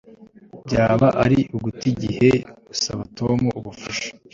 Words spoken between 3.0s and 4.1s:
Tom gufasha